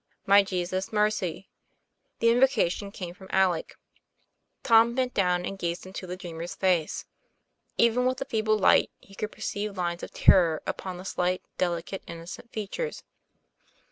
'My 0.25 0.41
Jesus, 0.41 0.91
mercy!" 0.91 1.47
The 2.21 2.29
invocation 2.31 2.89
came 2.91 3.13
from 3.13 3.29
Alec. 3.29 3.77
Tom 4.63 4.95
bent 4.95 5.13
down 5.13 5.45
and 5.45 5.59
gazed 5.59 5.85
into 5.85 6.07
the 6.07 6.17
dreamer's 6.17 6.55
face. 6.55 7.05
Even 7.77 8.07
with 8.07 8.17
the 8.17 8.25
feeble 8.25 8.57
light, 8.57 8.89
he 8.99 9.13
could 9.13 9.31
perceive 9.31 9.77
lines 9.77 10.01
of 10.01 10.09
terror 10.11 10.63
upon 10.65 10.97
the 10.97 11.05
slight, 11.05 11.43
delicate, 11.59 12.01
innocent 12.07 12.51
features. 12.51 13.03